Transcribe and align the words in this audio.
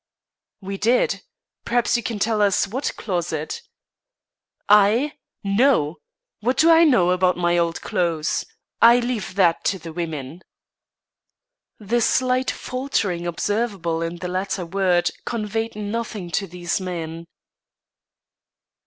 "We 0.61 0.77
did; 0.79 1.21
perhaps 1.63 1.95
you 1.95 2.01
can 2.01 2.17
tell 2.17 2.41
us 2.41 2.67
what 2.67 2.91
closet." 2.97 3.61
"I? 4.67 5.13
No. 5.43 5.97
What 6.39 6.57
do 6.57 6.71
I 6.71 6.83
know 6.85 7.11
about 7.11 7.37
my 7.37 7.55
old 7.59 7.83
clothes? 7.83 8.43
I 8.81 8.97
leave 8.99 9.35
that 9.35 9.63
to 9.65 9.77
the 9.77 9.93
women." 9.93 10.41
The 11.77 12.01
slight 12.01 12.49
faltering 12.49 13.27
observable 13.27 14.01
in 14.01 14.15
the 14.15 14.27
latter 14.27 14.65
word 14.65 15.11
conveyed 15.23 15.75
nothing 15.75 16.31
to 16.31 16.47
these 16.47 16.81
men. 16.81 17.25